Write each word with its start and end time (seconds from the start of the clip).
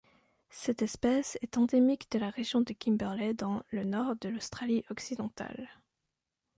Cette 0.49 0.81
espèce 0.81 1.37
est 1.43 1.59
endémique 1.59 2.09
de 2.09 2.17
la 2.17 2.31
région 2.31 2.61
de 2.61 2.73
Kimberley 2.73 3.35
dans 3.35 3.61
le 3.69 3.83
nord 3.83 4.15
de 4.19 4.29
l'Australie-Occidentale. 4.29 5.69